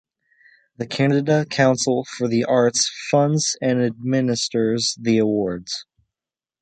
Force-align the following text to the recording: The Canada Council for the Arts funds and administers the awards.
The 0.77 0.87
Canada 0.87 1.45
Council 1.45 2.05
for 2.17 2.27
the 2.27 2.43
Arts 2.45 2.89
funds 3.11 3.55
and 3.61 3.79
administers 3.79 4.97
the 4.99 5.19
awards. 5.19 5.85